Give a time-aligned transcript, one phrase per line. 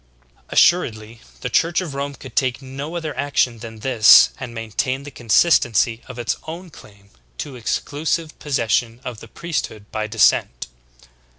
[0.49, 0.53] 26.
[0.53, 5.11] Assuredly the Church of Rome could take no other action than this and maintain the
[5.11, 10.65] consistency of its own claim to exclusive possession of the priesthood by descent.